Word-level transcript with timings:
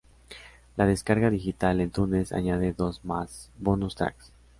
La 0.77 0.87
descarga 0.87 1.29
digital 1.29 1.79
en 1.79 1.89
iTunes 1.89 2.33
añade 2.33 2.73
dos 2.73 3.05
más 3.05 3.51
bonus 3.59 3.93
tracks. 3.93 4.31